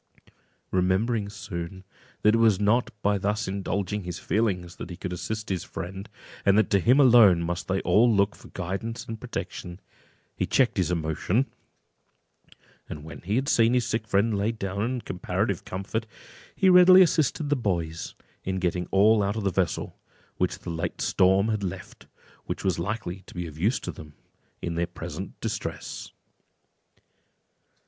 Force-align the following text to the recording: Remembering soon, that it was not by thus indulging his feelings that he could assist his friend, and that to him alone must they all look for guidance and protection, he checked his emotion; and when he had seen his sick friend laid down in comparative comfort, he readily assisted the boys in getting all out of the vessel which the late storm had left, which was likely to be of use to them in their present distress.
Remembering 0.71 1.29
soon, 1.29 1.83
that 2.23 2.33
it 2.33 2.39
was 2.39 2.59
not 2.59 2.89
by 3.03 3.19
thus 3.19 3.47
indulging 3.47 4.03
his 4.03 4.17
feelings 4.17 4.77
that 4.77 4.89
he 4.89 4.97
could 4.97 5.13
assist 5.13 5.49
his 5.49 5.63
friend, 5.63 6.09
and 6.43 6.57
that 6.57 6.71
to 6.71 6.79
him 6.79 6.99
alone 6.99 7.43
must 7.43 7.67
they 7.67 7.81
all 7.81 8.11
look 8.11 8.35
for 8.35 8.47
guidance 8.47 9.05
and 9.05 9.21
protection, 9.21 9.79
he 10.35 10.47
checked 10.47 10.77
his 10.77 10.89
emotion; 10.89 11.45
and 12.89 13.03
when 13.03 13.21
he 13.21 13.35
had 13.35 13.47
seen 13.47 13.75
his 13.75 13.85
sick 13.85 14.07
friend 14.07 14.35
laid 14.35 14.57
down 14.57 14.81
in 14.81 15.01
comparative 15.01 15.65
comfort, 15.65 16.07
he 16.55 16.67
readily 16.67 17.03
assisted 17.03 17.49
the 17.51 17.55
boys 17.55 18.15
in 18.43 18.55
getting 18.57 18.87
all 18.89 19.21
out 19.21 19.35
of 19.35 19.43
the 19.43 19.51
vessel 19.51 19.99
which 20.37 20.57
the 20.57 20.71
late 20.71 20.99
storm 20.99 21.49
had 21.49 21.61
left, 21.63 22.07
which 22.45 22.63
was 22.65 22.79
likely 22.79 23.21
to 23.27 23.35
be 23.35 23.45
of 23.45 23.55
use 23.59 23.79
to 23.79 23.91
them 23.91 24.15
in 24.63 24.73
their 24.73 24.87
present 24.87 25.39
distress. 25.41 26.11